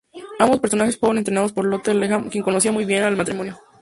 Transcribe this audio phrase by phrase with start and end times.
[0.39, 3.59] Ambos personajes fueron estrenados por Lotte Lehmann, quien conoció muy bien al matrimonio.